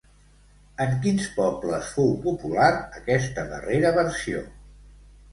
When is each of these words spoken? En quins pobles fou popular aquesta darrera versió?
En 0.83 0.93
quins 1.01 1.25
pobles 1.33 1.91
fou 1.97 2.09
popular 2.23 2.69
aquesta 3.01 3.43
darrera 3.51 3.93
versió? 3.99 4.41